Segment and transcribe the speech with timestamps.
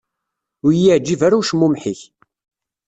[0.65, 2.01] Ur i-yeɛǧib ara ucmumeḥ-ik.